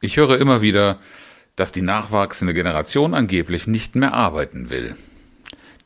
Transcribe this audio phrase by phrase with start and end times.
[0.00, 0.98] Ich höre immer wieder,
[1.56, 4.94] dass die nachwachsende Generation angeblich nicht mehr arbeiten will.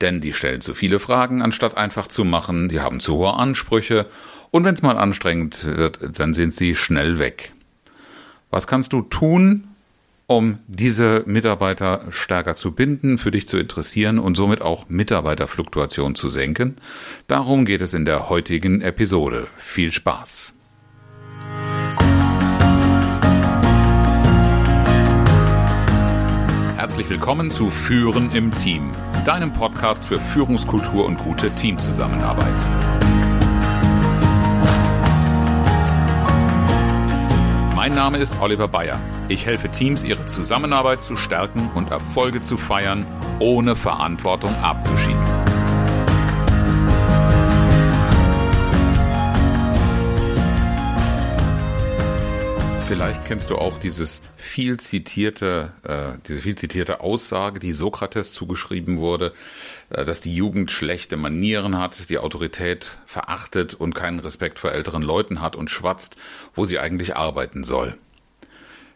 [0.03, 4.07] Denn die stellen zu viele Fragen, anstatt einfach zu machen, die haben zu hohe Ansprüche
[4.51, 7.53] und wenn es mal anstrengend wird, dann sind sie schnell weg.
[8.51, 9.65] Was kannst du tun,
[10.27, 16.29] um diese Mitarbeiter stärker zu binden, für dich zu interessieren und somit auch Mitarbeiterfluktuation zu
[16.29, 16.77] senken?
[17.29, 19.47] Darum geht es in der heutigen Episode.
[19.57, 20.53] Viel Spaß!
[26.93, 28.91] Herzlich willkommen zu Führen im Team,
[29.25, 32.53] deinem Podcast für Führungskultur und gute Teamzusammenarbeit.
[37.75, 39.01] Mein Name ist Oliver Bayer.
[39.29, 43.07] Ich helfe Teams, ihre Zusammenarbeit zu stärken und Erfolge zu feiern,
[43.39, 45.52] ohne Verantwortung abzuschieben.
[52.93, 58.99] Vielleicht kennst du auch dieses viel zitierte, äh, diese viel zitierte Aussage, die Sokrates zugeschrieben
[58.99, 59.33] wurde,
[59.89, 65.01] äh, dass die Jugend schlechte Manieren hat, die Autorität verachtet und keinen Respekt vor älteren
[65.01, 66.17] Leuten hat und schwatzt,
[66.55, 67.97] wo sie eigentlich arbeiten soll.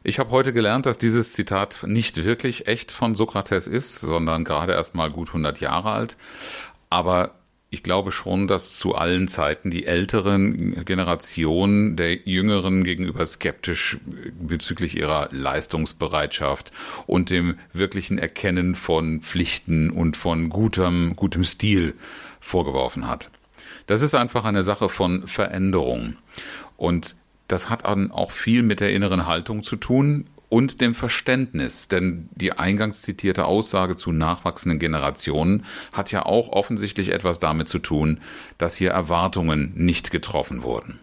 [0.02, 4.74] Ich habe heute gelernt, dass dieses Zitat nicht wirklich echt von Sokrates ist, sondern gerade
[4.74, 6.18] erst mal gut 100 Jahre alt.
[6.90, 7.32] Aber
[7.68, 13.98] ich glaube schon, dass zu allen Zeiten die älteren Generationen der Jüngeren gegenüber skeptisch
[14.40, 16.72] bezüglich ihrer Leistungsbereitschaft
[17.06, 21.94] und dem wirklichen Erkennen von Pflichten und von gutem, gutem Stil
[22.40, 23.30] vorgeworfen hat.
[23.86, 26.16] Das ist einfach eine Sache von Veränderung.
[26.76, 27.16] Und
[27.48, 31.88] das hat dann auch viel mit der inneren Haltung zu tun und dem Verständnis.
[31.88, 37.78] Denn die eingangs zitierte Aussage zu nachwachsenden Generationen hat ja auch offensichtlich etwas damit zu
[37.78, 38.18] tun,
[38.58, 40.98] dass hier Erwartungen nicht getroffen wurden.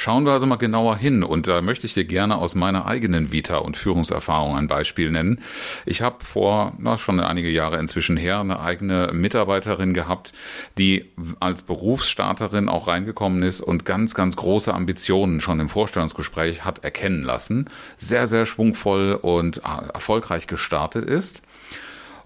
[0.00, 3.32] Schauen wir also mal genauer hin und da möchte ich dir gerne aus meiner eigenen
[3.32, 5.40] Vita und Führungserfahrung ein Beispiel nennen.
[5.86, 10.32] Ich habe vor na, schon einige Jahre inzwischen her eine eigene Mitarbeiterin gehabt,
[10.78, 11.06] die
[11.40, 17.24] als Berufsstarterin auch reingekommen ist und ganz, ganz große Ambitionen schon im Vorstellungsgespräch hat erkennen
[17.24, 21.42] lassen, sehr, sehr schwungvoll und äh, erfolgreich gestartet ist.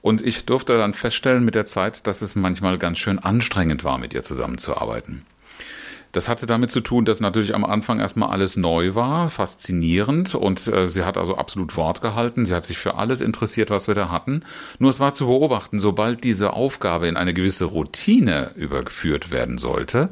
[0.02, 3.96] Und ich durfte dann feststellen mit der Zeit, dass es manchmal ganz schön anstrengend war,
[3.96, 5.24] mit ihr zusammenzuarbeiten.
[6.12, 10.66] Das hatte damit zu tun, dass natürlich am Anfang erstmal alles neu war, faszinierend und
[10.66, 12.44] äh, sie hat also absolut Wort gehalten.
[12.44, 14.44] Sie hat sich für alles interessiert, was wir da hatten.
[14.78, 20.10] Nur es war zu beobachten, sobald diese Aufgabe in eine gewisse Routine übergeführt werden sollte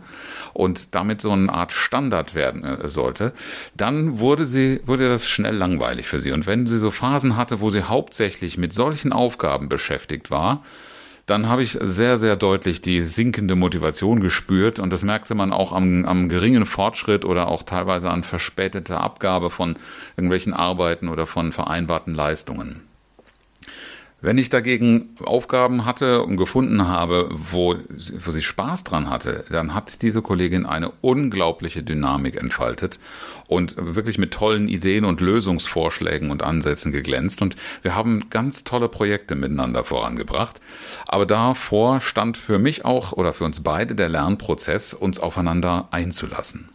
[0.55, 3.35] und damit so eine Art Standard werden äh, sollte,
[3.77, 6.33] dann wurde sie, wurde das schnell langweilig für sie.
[6.33, 10.63] Und wenn sie so Phasen hatte, wo sie hauptsächlich mit solchen Aufgaben beschäftigt war,
[11.31, 15.73] dann habe ich sehr, sehr deutlich die sinkende Motivation gespürt und das merkte man auch
[15.73, 19.77] am, am geringen Fortschritt oder auch teilweise an verspäteter Abgabe von
[20.17, 22.90] irgendwelchen Arbeiten oder von vereinbarten Leistungen.
[24.23, 29.75] Wenn ich dagegen Aufgaben hatte und gefunden habe, wo, wo sie Spaß dran hatte, dann
[29.75, 32.99] hat diese Kollegin eine unglaubliche Dynamik entfaltet
[33.47, 37.41] und wirklich mit tollen Ideen und Lösungsvorschlägen und Ansätzen geglänzt.
[37.41, 40.61] Und wir haben ganz tolle Projekte miteinander vorangebracht.
[41.07, 46.69] Aber davor stand für mich auch oder für uns beide der Lernprozess, uns aufeinander einzulassen.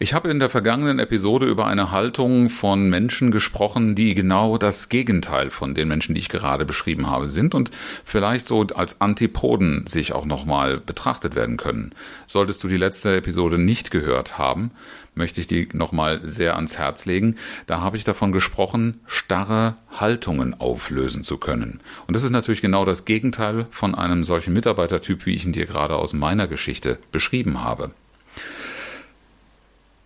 [0.00, 4.88] Ich habe in der vergangenen Episode über eine Haltung von Menschen gesprochen, die genau das
[4.88, 7.72] Gegenteil von den Menschen, die ich gerade beschrieben habe, sind und
[8.04, 11.96] vielleicht so als Antipoden sich auch nochmal betrachtet werden können.
[12.28, 14.70] Solltest du die letzte Episode nicht gehört haben,
[15.16, 17.34] möchte ich die nochmal sehr ans Herz legen.
[17.66, 21.80] Da habe ich davon gesprochen, starre Haltungen auflösen zu können.
[22.06, 25.66] Und das ist natürlich genau das Gegenteil von einem solchen Mitarbeitertyp, wie ich ihn dir
[25.66, 27.90] gerade aus meiner Geschichte beschrieben habe.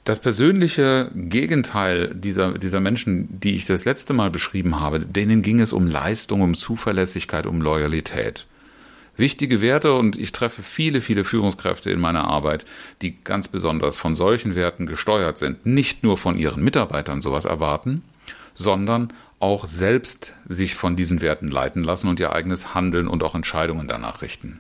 [0.05, 5.61] Das persönliche Gegenteil dieser, dieser Menschen, die ich das letzte Mal beschrieben habe, denen ging
[5.61, 8.47] es um Leistung, um Zuverlässigkeit, um Loyalität.
[9.17, 12.65] Wichtige Werte und ich treffe viele, viele Führungskräfte in meiner Arbeit,
[13.01, 18.03] die ganz besonders von solchen Werten gesteuert sind, nicht nur von ihren Mitarbeitern sowas erwarten,
[18.55, 23.35] sondern auch selbst sich von diesen Werten leiten lassen und ihr eigenes Handeln und auch
[23.35, 24.59] Entscheidungen danach richten.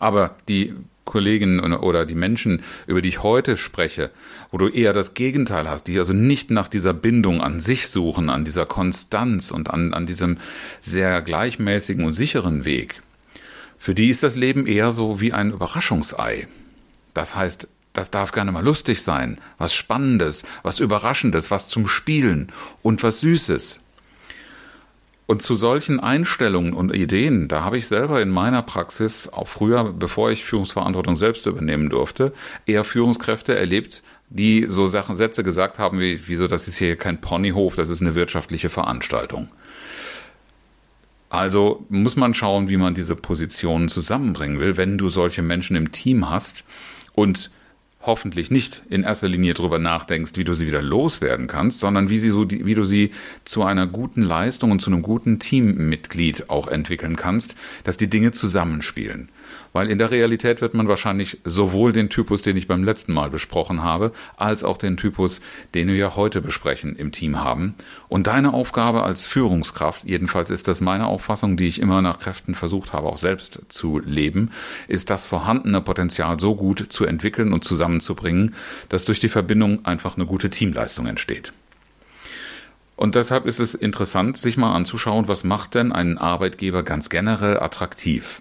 [0.00, 4.10] Aber die Kollegen oder die Menschen, über die ich heute spreche,
[4.50, 8.30] wo du eher das Gegenteil hast, die also nicht nach dieser Bindung an sich suchen,
[8.30, 10.38] an dieser Konstanz und an, an diesem
[10.80, 13.02] sehr gleichmäßigen und sicheren Weg,
[13.78, 16.46] für die ist das Leben eher so wie ein Überraschungsei.
[17.14, 22.52] Das heißt, das darf gerne mal lustig sein, was Spannendes, was Überraschendes, was zum Spielen
[22.82, 23.80] und was Süßes.
[25.26, 29.92] Und zu solchen Einstellungen und Ideen, da habe ich selber in meiner Praxis, auch früher,
[29.92, 32.32] bevor ich Führungsverantwortung selbst übernehmen durfte,
[32.66, 37.20] eher Führungskräfte erlebt, die so Sachen, Sätze gesagt haben, wie, wieso, das ist hier kein
[37.20, 39.48] Ponyhof, das ist eine wirtschaftliche Veranstaltung.
[41.28, 45.92] Also muss man schauen, wie man diese Positionen zusammenbringen will, wenn du solche Menschen im
[45.92, 46.64] Team hast
[47.14, 47.50] und
[48.02, 52.18] hoffentlich nicht in erster Linie darüber nachdenkst, wie du sie wieder loswerden kannst, sondern wie,
[52.18, 53.12] sie so, wie du sie
[53.44, 58.32] zu einer guten Leistung und zu einem guten Teammitglied auch entwickeln kannst, dass die Dinge
[58.32, 59.28] zusammenspielen.
[59.72, 63.30] Weil in der Realität wird man wahrscheinlich sowohl den Typus, den ich beim letzten Mal
[63.30, 65.40] besprochen habe, als auch den Typus,
[65.74, 67.74] den wir ja heute besprechen, im Team haben.
[68.08, 72.54] Und deine Aufgabe als Führungskraft, jedenfalls ist das meine Auffassung, die ich immer nach Kräften
[72.54, 74.50] versucht habe, auch selbst zu leben,
[74.88, 78.54] ist das vorhandene Potenzial so gut zu entwickeln und zusammenzubringen,
[78.88, 81.52] dass durch die Verbindung einfach eine gute Teamleistung entsteht.
[83.02, 87.58] Und deshalb ist es interessant, sich mal anzuschauen, was macht denn einen Arbeitgeber ganz generell
[87.58, 88.40] attraktiv?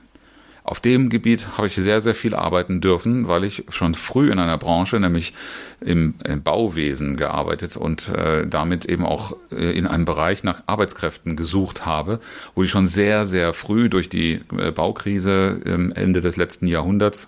[0.63, 4.37] Auf dem Gebiet habe ich sehr, sehr viel arbeiten dürfen, weil ich schon früh in
[4.37, 5.33] einer Branche, nämlich
[5.79, 11.35] im, im Bauwesen, gearbeitet und äh, damit eben auch äh, in einem Bereich nach Arbeitskräften
[11.35, 12.19] gesucht habe,
[12.53, 17.27] wo ich schon sehr, sehr früh durch die äh, Baukrise ähm, Ende des letzten Jahrhunderts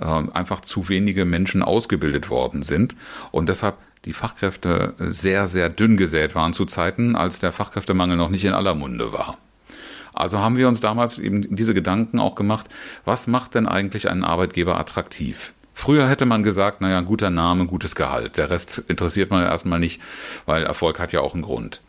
[0.00, 2.96] äh, einfach zu wenige Menschen ausgebildet worden sind
[3.30, 8.30] und deshalb die Fachkräfte sehr, sehr dünn gesät waren zu Zeiten, als der Fachkräftemangel noch
[8.30, 9.38] nicht in aller Munde war.
[10.14, 12.66] Also haben wir uns damals eben diese Gedanken auch gemacht,
[13.04, 15.52] was macht denn eigentlich einen Arbeitgeber attraktiv?
[15.74, 18.36] Früher hätte man gesagt, naja, guter Name, gutes Gehalt.
[18.36, 20.00] Der Rest interessiert man erstmal nicht,
[20.46, 21.80] weil Erfolg hat ja auch einen Grund.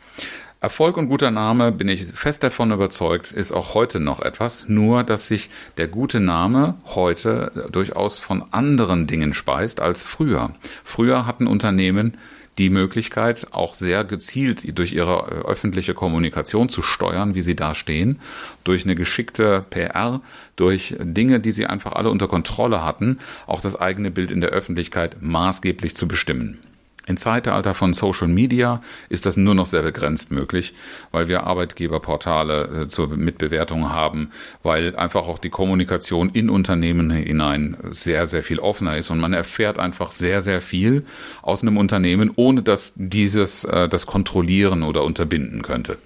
[0.61, 5.03] Erfolg und guter Name, bin ich fest davon überzeugt, ist auch heute noch etwas, nur
[5.03, 10.51] dass sich der gute Name heute durchaus von anderen Dingen speist als früher.
[10.85, 12.17] Früher hatten Unternehmen
[12.57, 17.75] die Möglichkeit, auch sehr gezielt durch ihre äh, öffentliche Kommunikation zu steuern, wie sie da
[17.75, 18.19] stehen,
[18.63, 20.21] durch eine geschickte PR,
[20.55, 24.51] durch Dinge, die sie einfach alle unter Kontrolle hatten, auch das eigene Bild in der
[24.51, 26.59] Öffentlichkeit maßgeblich zu bestimmen.
[27.05, 30.73] Im Zeitalter von Social Media ist das nur noch sehr begrenzt möglich,
[31.11, 34.31] weil wir Arbeitgeberportale äh, zur Mitbewertung haben,
[34.63, 39.33] weil einfach auch die Kommunikation in Unternehmen hinein sehr, sehr viel offener ist und man
[39.33, 41.05] erfährt einfach sehr, sehr viel
[41.41, 45.97] aus einem Unternehmen, ohne dass dieses äh, das kontrollieren oder unterbinden könnte.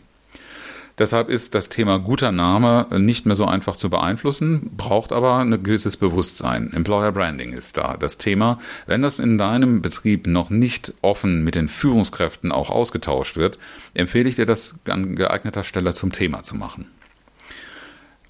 [1.00, 5.64] Deshalb ist das Thema guter Name nicht mehr so einfach zu beeinflussen, braucht aber ein
[5.64, 6.74] gewisses Bewusstsein.
[6.74, 8.60] Employer Branding ist da das Thema.
[8.88, 13.60] Wenn das in deinem Betrieb noch nicht offen mit den Führungskräften auch ausgetauscht wird,
[13.94, 16.88] empfehle ich dir das an geeigneter Stelle zum Thema zu machen.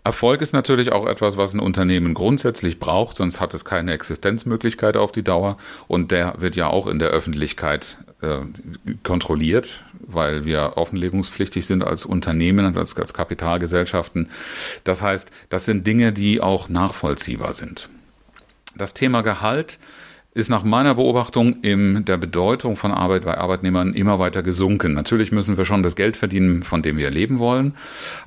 [0.07, 4.95] Erfolg ist natürlich auch etwas, was ein Unternehmen grundsätzlich braucht, sonst hat es keine Existenzmöglichkeit
[4.95, 5.57] auf die Dauer
[5.89, 8.37] und der wird ja auch in der Öffentlichkeit äh,
[9.03, 14.29] kontrolliert, weil wir offenlegungspflichtig sind als Unternehmen, als, als Kapitalgesellschaften.
[14.85, 17.89] Das heißt, das sind Dinge, die auch nachvollziehbar sind.
[18.77, 19.77] Das Thema Gehalt
[20.37, 24.93] ist nach meiner Beobachtung in der Bedeutung von Arbeit bei Arbeitnehmern immer weiter gesunken.
[24.93, 27.73] Natürlich müssen wir schon das Geld verdienen, von dem wir leben wollen,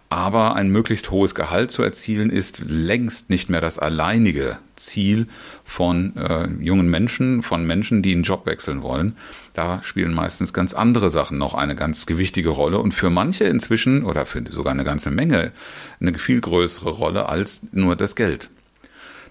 [0.08, 5.28] aber ein möglichst hohes Gehalt zu erzielen ist längst nicht mehr das alleinige Ziel
[5.64, 9.16] von äh, jungen Menschen, von Menschen, die einen Job wechseln wollen.
[9.54, 14.04] Da spielen meistens ganz andere Sachen noch eine ganz gewichtige Rolle und für manche inzwischen
[14.04, 15.52] oder für sogar eine ganze Menge
[16.00, 18.50] eine viel größere Rolle als nur das Geld.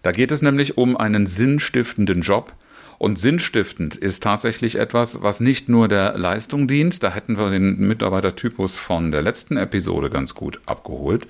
[0.02, 2.54] Da geht es nämlich um einen sinnstiftenden Job,
[3.00, 7.80] und sinnstiftend ist tatsächlich etwas, was nicht nur der Leistung dient, da hätten wir den
[7.80, 11.26] Mitarbeitertypus von der letzten Episode ganz gut abgeholt,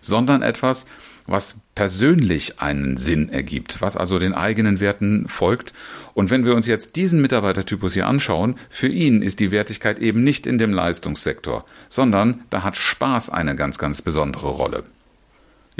[0.00, 0.86] sondern etwas,
[1.26, 5.74] was persönlich einen Sinn ergibt, was also den eigenen Werten folgt.
[6.14, 10.24] Und wenn wir uns jetzt diesen Mitarbeitertypus hier anschauen, für ihn ist die Wertigkeit eben
[10.24, 14.84] nicht in dem Leistungssektor, sondern da hat Spaß eine ganz, ganz besondere Rolle.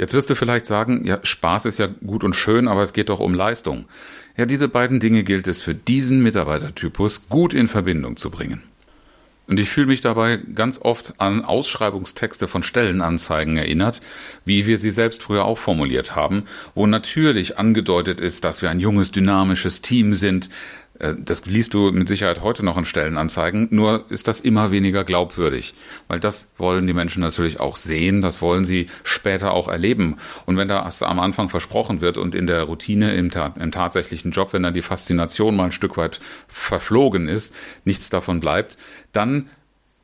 [0.01, 3.09] Jetzt wirst du vielleicht sagen, ja, Spaß ist ja gut und schön, aber es geht
[3.09, 3.85] doch um Leistung.
[4.35, 8.63] Ja, diese beiden Dinge gilt es für diesen Mitarbeitertypus gut in Verbindung zu bringen.
[9.45, 14.01] Und ich fühle mich dabei ganz oft an Ausschreibungstexte von Stellenanzeigen erinnert,
[14.43, 18.79] wie wir sie selbst früher auch formuliert haben, wo natürlich angedeutet ist, dass wir ein
[18.79, 20.49] junges, dynamisches Team sind,
[21.01, 25.73] das liest du mit Sicherheit heute noch in Stellenanzeigen, nur ist das immer weniger glaubwürdig,
[26.07, 30.17] weil das wollen die Menschen natürlich auch sehen, das wollen sie später auch erleben.
[30.45, 34.53] Und wenn das am Anfang versprochen wird und in der Routine, im, im tatsächlichen Job,
[34.53, 37.53] wenn dann die Faszination mal ein Stück weit verflogen ist,
[37.83, 38.77] nichts davon bleibt,
[39.11, 39.49] dann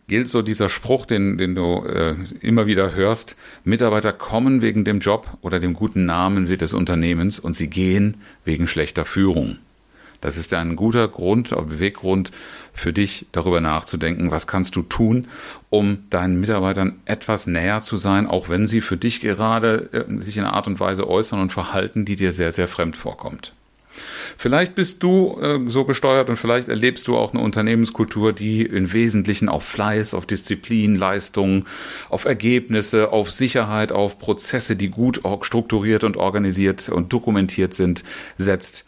[0.07, 4.99] gilt so dieser Spruch, den, den du äh, immer wieder hörst, Mitarbeiter kommen wegen dem
[4.99, 9.57] Job oder dem guten Namen des Unternehmens und sie gehen wegen schlechter Führung.
[10.21, 12.31] Das ist ein guter Grund, Beweggrund
[12.73, 15.27] für dich, darüber nachzudenken, was kannst du tun,
[15.69, 20.37] um deinen Mitarbeitern etwas näher zu sein, auch wenn sie für dich gerade äh, sich
[20.37, 23.53] in einer Art und Weise äußern und verhalten, die dir sehr, sehr fremd vorkommt.
[24.37, 28.93] Vielleicht bist du äh, so gesteuert und vielleicht erlebst du auch eine Unternehmenskultur, die im
[28.93, 31.65] Wesentlichen auf Fleiß, auf Disziplin, Leistung,
[32.09, 38.03] auf Ergebnisse, auf Sicherheit, auf Prozesse, die gut strukturiert und organisiert und dokumentiert sind,
[38.37, 38.86] setzt.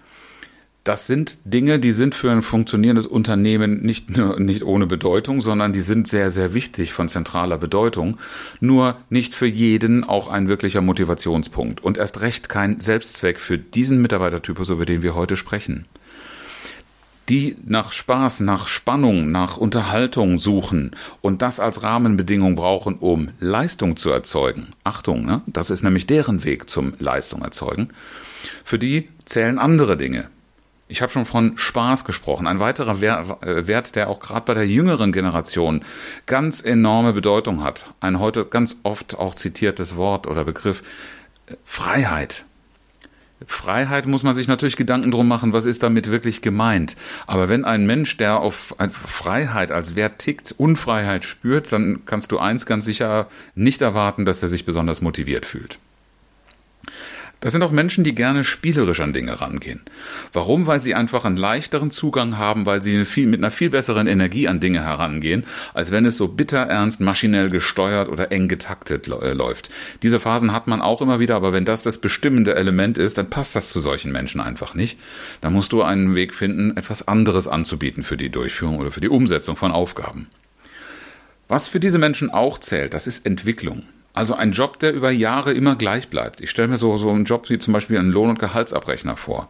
[0.86, 5.74] Das sind Dinge, die sind für ein funktionierendes Unternehmen nicht nur nicht ohne Bedeutung, sondern
[5.74, 8.18] die sind sehr, sehr wichtig von zentraler Bedeutung.
[8.62, 14.02] Nur nicht für jeden auch ein wirklicher Motivationspunkt und erst recht kein Selbstzweck für diesen
[14.02, 15.86] Mitarbeitertypus, über den wir heute sprechen.
[17.28, 23.98] Die nach Spaß, nach Spannung, nach Unterhaltung suchen und das als Rahmenbedingung brauchen, um Leistung
[23.98, 24.70] zu erzeugen.
[24.84, 25.42] Achtung, ne?
[25.46, 27.90] das ist nämlich deren Weg zum Leistung erzeugen.
[28.64, 30.30] Für die zählen andere Dinge
[30.90, 32.48] ich habe schon von Spaß gesprochen.
[32.48, 35.86] Ein weiterer äh, Wert, der auch gerade bei der jüngeren Generation
[36.26, 37.86] ganz enorme Bedeutung hat.
[38.02, 40.84] Ein heute ganz oft auch zitiertes Wort oder Begriff
[41.48, 42.44] äh, Freiheit.
[43.46, 46.98] Freiheit muss man sich natürlich Gedanken drum machen, was ist damit wirklich gemeint.
[47.26, 52.40] Aber wenn ein Mensch, der auf Freiheit als Wert tickt, Unfreiheit spürt, dann kannst du
[52.40, 55.80] eins ganz sicher nicht erwarten, dass er sich besonders motiviert fühlt.
[57.42, 59.82] Das sind auch Menschen, die gerne spielerisch an Dinge rangehen.
[60.34, 60.68] Warum?
[60.68, 64.50] Weil sie einfach einen leichteren Zugang haben, weil sie viel, mit einer viel besseren Energie
[64.50, 69.32] an Dinge herangehen, als wenn es so bitter ernst, maschinell gesteuert oder eng getaktet äh,
[69.32, 69.72] läuft.
[70.04, 73.30] Diese Phasen hat man auch immer wieder, aber wenn das das bestimmende Element ist, dann
[73.30, 75.00] passt das zu solchen Menschen einfach nicht.
[75.40, 79.10] Da musst du einen Weg finden, etwas anderes anzubieten für die Durchführung oder für die
[79.10, 80.28] Umsetzung von Aufgaben.
[81.48, 83.84] Was für diese Menschen auch zählt, das ist Entwicklung.
[84.14, 86.42] Also ein Job, der über Jahre immer gleich bleibt.
[86.42, 89.48] Ich stelle mir so, so einen Job wie zum Beispiel einen Lohn- und Gehaltsabrechner vor.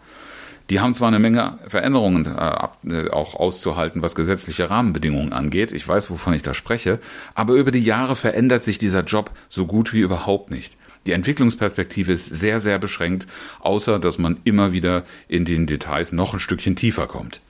[0.70, 5.72] Die haben zwar eine Menge Veränderungen äh, äh, auch auszuhalten, was gesetzliche Rahmenbedingungen angeht.
[5.72, 7.00] Ich weiß, wovon ich da spreche.
[7.34, 10.76] Aber über die Jahre verändert sich dieser Job so gut wie überhaupt nicht.
[11.08, 13.26] Die Entwicklungsperspektive ist sehr, sehr beschränkt,
[13.62, 17.42] außer dass man immer wieder in den Details noch ein Stückchen tiefer kommt.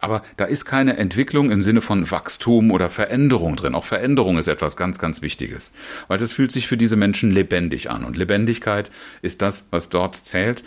[0.00, 3.74] Aber da ist keine Entwicklung im Sinne von Wachstum oder Veränderung drin.
[3.74, 5.72] Auch Veränderung ist etwas ganz, ganz Wichtiges,
[6.06, 8.04] weil das fühlt sich für diese Menschen lebendig an.
[8.04, 10.62] Und Lebendigkeit ist das, was dort zählt.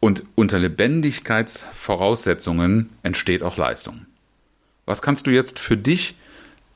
[0.00, 4.06] Und unter Lebendigkeitsvoraussetzungen entsteht auch Leistung.
[4.84, 6.16] Was kannst du jetzt für dich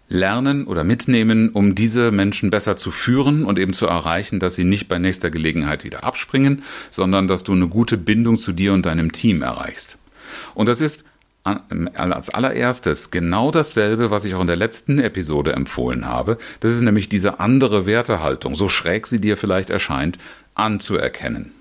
[0.09, 4.63] lernen oder mitnehmen, um diese Menschen besser zu führen und eben zu erreichen, dass sie
[4.63, 8.87] nicht bei nächster Gelegenheit wieder abspringen, sondern dass du eine gute Bindung zu dir und
[8.87, 9.99] deinem Team erreichst.
[10.55, 11.05] Und das ist
[11.95, 16.39] als allererstes genau dasselbe, was ich auch in der letzten Episode empfohlen habe.
[16.61, 20.19] Das ist nämlich diese andere Wertehaltung, so schräg sie dir vielleicht erscheint,
[20.55, 21.53] anzuerkennen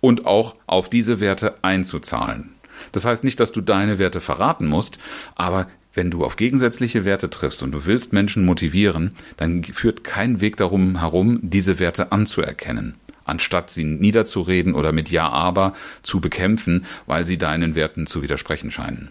[0.00, 2.50] und auch auf diese Werte einzuzahlen.
[2.92, 4.98] Das heißt nicht, dass du deine Werte verraten musst,
[5.34, 10.40] aber wenn du auf gegensätzliche Werte triffst und du willst Menschen motivieren, dann führt kein
[10.40, 16.86] Weg darum herum, diese Werte anzuerkennen anstatt sie niederzureden oder mit Ja aber zu bekämpfen,
[17.06, 19.10] weil sie deinen Werten zu widersprechen scheinen.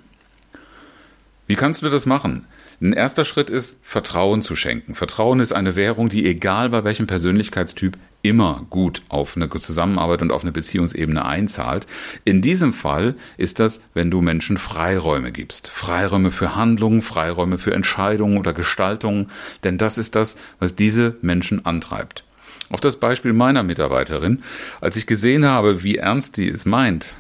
[1.52, 2.46] Wie kannst du das machen?
[2.80, 4.96] Ein erster Schritt ist, Vertrauen zu schenken.
[4.96, 10.32] Vertrauen ist eine Währung, die egal bei welchem Persönlichkeitstyp immer gut auf eine Zusammenarbeit und
[10.32, 11.88] auf eine Beziehungsebene einzahlt.
[12.24, 15.70] In diesem Fall ist das, wenn du Menschen Freiräume gibst.
[15.70, 19.30] Freiräume für Handlungen, Freiräume für Entscheidungen oder Gestaltungen,
[19.66, 22.24] denn das ist das, was diese Menschen antreibt.
[22.70, 24.42] Auf das Beispiel meiner Mitarbeiterin,
[24.80, 27.18] als ich gesehen habe, wie ernst die es meint,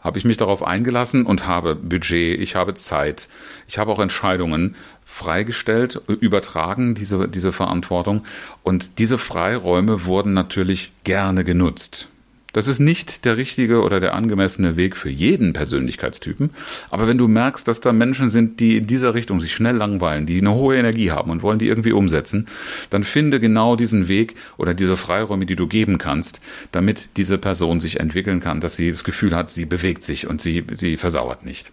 [0.00, 3.28] habe ich mich darauf eingelassen und habe Budget, ich habe Zeit,
[3.68, 8.24] ich habe auch Entscheidungen freigestellt, übertragen, diese, diese Verantwortung.
[8.62, 12.08] Und diese Freiräume wurden natürlich gerne genutzt.
[12.52, 16.50] Das ist nicht der richtige oder der angemessene Weg für jeden Persönlichkeitstypen.
[16.90, 20.26] Aber wenn du merkst, dass da Menschen sind, die in dieser Richtung sich schnell langweilen,
[20.26, 22.46] die eine hohe Energie haben und wollen die irgendwie umsetzen,
[22.90, 26.40] dann finde genau diesen Weg oder diese Freiräume, die du geben kannst,
[26.72, 30.40] damit diese Person sich entwickeln kann, dass sie das Gefühl hat, sie bewegt sich und
[30.40, 31.70] sie, sie versauert nicht.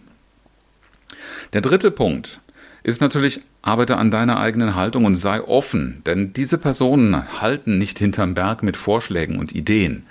[1.54, 2.40] Der dritte Punkt
[2.84, 8.00] ist natürlich, arbeite an deiner eigenen Haltung und sei offen, denn diese Personen halten nicht
[8.00, 10.04] hinterm Berg mit Vorschlägen und Ideen.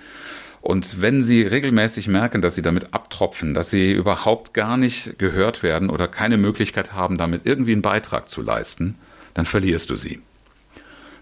[0.67, 5.63] Und wenn Sie regelmäßig merken, dass Sie damit abtropfen, dass Sie überhaupt gar nicht gehört
[5.63, 8.97] werden oder keine Möglichkeit haben, damit irgendwie einen Beitrag zu leisten,
[9.35, 10.19] dann verlierst du sie.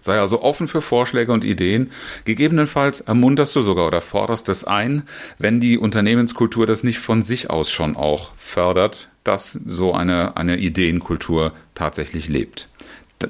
[0.01, 1.91] Sei also offen für Vorschläge und Ideen.
[2.23, 5.03] Gegebenenfalls ermunterst du sogar oder forderst es ein,
[5.37, 10.57] wenn die Unternehmenskultur das nicht von sich aus schon auch fördert, dass so eine, eine
[10.57, 12.67] Ideenkultur tatsächlich lebt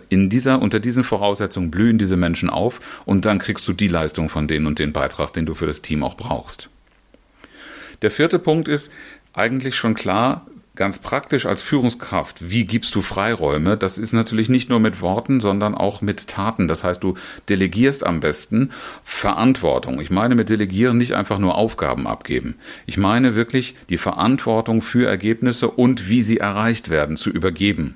[0.10, 4.30] in dieser, unter diesen Voraussetzungen blühen diese Menschen auf und dann kriegst du die Leistung
[4.30, 6.70] von denen und den Beitrag, den du für das Team auch brauchst.
[8.02, 8.92] Der vierte Punkt ist
[9.34, 13.78] eigentlich schon klar, Ganz praktisch als Führungskraft, wie gibst du Freiräume?
[13.78, 16.68] Das ist natürlich nicht nur mit Worten, sondern auch mit Taten.
[16.68, 17.16] Das heißt, du
[17.48, 18.72] delegierst am besten
[19.06, 20.02] Verantwortung.
[20.02, 22.56] Ich meine mit delegieren nicht einfach nur Aufgaben abgeben.
[22.86, 27.96] Ich meine wirklich die Verantwortung für Ergebnisse und wie sie erreicht werden zu übergeben.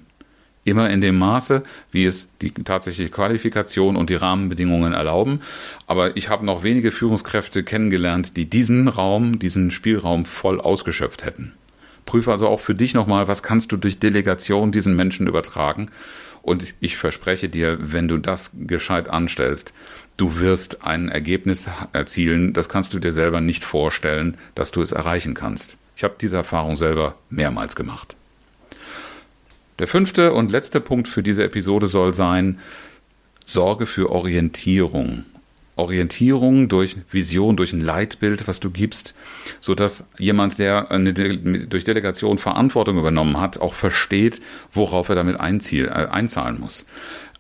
[0.69, 5.41] Immer in dem Maße, wie es die tatsächliche Qualifikation und die Rahmenbedingungen erlauben.
[5.87, 11.53] Aber ich habe noch wenige Führungskräfte kennengelernt, die diesen Raum, diesen Spielraum voll ausgeschöpft hätten.
[12.05, 15.89] Prüfe also auch für dich nochmal, was kannst du durch Delegation diesen Menschen übertragen.
[16.43, 19.73] Und ich verspreche dir, wenn du das gescheit anstellst,
[20.17, 24.91] du wirst ein Ergebnis erzielen, das kannst du dir selber nicht vorstellen, dass du es
[24.91, 25.77] erreichen kannst.
[25.95, 28.15] Ich habe diese Erfahrung selber mehrmals gemacht.
[29.79, 32.59] Der fünfte und letzte Punkt für diese Episode soll sein,
[33.45, 35.23] Sorge für Orientierung.
[35.77, 39.15] Orientierung durch Vision, durch ein Leitbild, was du gibst,
[39.61, 44.41] so dass jemand, der eine De durch Delegation Verantwortung übernommen hat, auch versteht,
[44.73, 46.85] worauf er damit einziel, äh, einzahlen muss.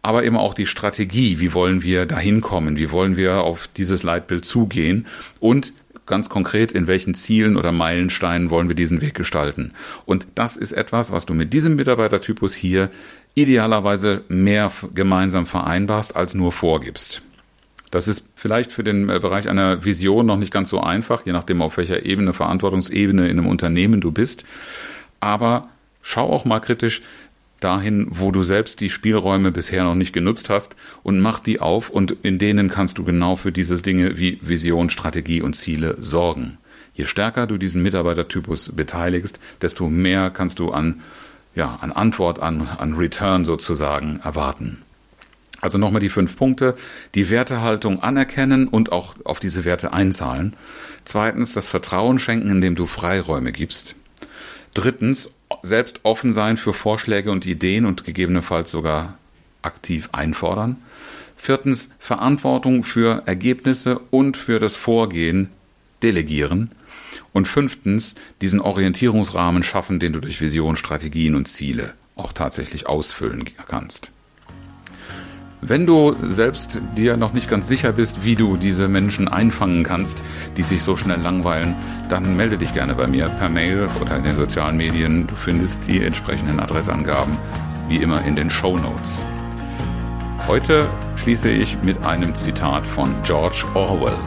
[0.01, 4.03] Aber eben auch die Strategie, wie wollen wir dahin kommen, wie wollen wir auf dieses
[4.03, 5.05] Leitbild zugehen
[5.41, 5.73] und
[6.09, 9.71] ganz konkret, in welchen Zielen oder Meilensteinen wollen wir diesen Weg gestalten.
[10.05, 12.89] Und das ist etwas, was du mit diesem Mitarbeitertypus hier
[13.35, 17.21] idealerweise mehr gemeinsam vereinbarst, als nur vorgibst.
[17.91, 21.31] Das ist vielleicht für den äh, Bereich einer Vision noch nicht ganz so einfach, je
[21.31, 24.45] nachdem, auf welcher Ebene, Verantwortungsebene in einem Unternehmen du bist.
[25.19, 25.69] Aber
[26.01, 27.01] schau auch mal kritisch
[27.59, 31.89] dahin, wo du selbst die Spielräume bisher noch nicht genutzt hast und mach die auf
[31.89, 36.57] und in denen kannst du genau für diese Dinge wie Vision, Strategie und Ziele sorgen.
[36.93, 41.01] Je stärker du diesen Mitarbeitertypus beteiligst, desto mehr kannst du an,
[41.55, 44.79] ja, an Antwort, an, an Return sozusagen erwarten.
[45.61, 46.75] Also nochmal die fünf Punkte.
[47.15, 50.55] Die Wertehaltung anerkennen und auch auf diese Werte einzahlen.
[51.05, 53.95] Zweitens, das Vertrauen schenken, indem du Freiräume gibst.
[54.73, 59.17] Drittens, selbst offen sein für Vorschläge und Ideen und gegebenenfalls sogar
[59.61, 60.77] aktiv einfordern.
[61.35, 65.49] Viertens, Verantwortung für Ergebnisse und für das Vorgehen
[66.03, 66.71] delegieren.
[67.31, 73.45] Und fünftens, diesen Orientierungsrahmen schaffen, den du durch Vision, Strategien und Ziele auch tatsächlich ausfüllen
[73.67, 74.11] kannst.
[75.61, 80.23] Wenn du selbst dir noch nicht ganz sicher bist, wie du diese Menschen einfangen kannst,
[80.55, 81.75] die sich so schnell langweilen,
[82.07, 85.27] dann melde dich gerne bei mir per Mail oder in den sozialen Medien.
[85.27, 87.37] Du findest die entsprechenden Adressangaben
[87.89, 89.25] wie immer in den Show Notes.
[90.47, 94.17] Heute schließe ich mit einem Zitat von George Orwell.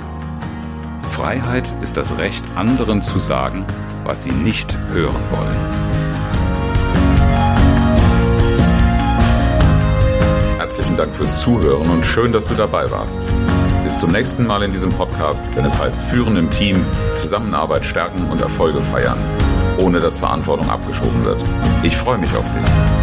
[1.13, 3.65] Freiheit ist das Recht, anderen zu sagen,
[4.05, 5.92] was sie nicht hören wollen.
[11.03, 13.29] Dank fürs Zuhören und schön, dass du dabei warst.
[13.83, 16.87] Bis zum nächsten Mal in diesem Podcast, wenn es heißt Führen im Team,
[17.19, 19.19] Zusammenarbeit stärken und Erfolge feiern,
[19.79, 21.43] ohne dass Verantwortung abgeschoben wird.
[21.83, 23.02] Ich freue mich auf dich.